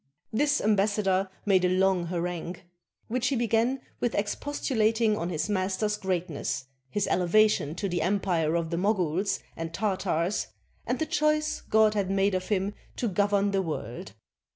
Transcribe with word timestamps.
This 0.33 0.59
ambassador 0.59 1.29
made 1.45 1.63
a 1.63 1.69
long 1.69 2.07
harangue, 2.07 2.53
93 2.55 2.61
CHINA 2.61 2.69
which 3.09 3.27
he 3.27 3.35
began 3.35 3.81
with 3.99 4.15
expostulating 4.15 5.15
on 5.15 5.29
his 5.29 5.47
master's 5.47 5.95
greatness, 5.95 6.65
his 6.89 7.05
elevation 7.05 7.75
to 7.75 7.87
the 7.87 8.01
empire 8.01 8.55
of 8.55 8.71
the 8.71 8.77
Moguls 8.77 9.41
and 9.55 9.71
Tartars, 9.75 10.47
and 10.87 10.97
the 10.97 11.05
choice 11.05 11.61
God 11.69 11.93
had 11.93 12.09
made 12.09 12.33
of 12.33 12.47
him 12.47 12.73
to 12.95 13.07
govern 13.07 13.51
the 13.51 13.61
world. 13.61 14.13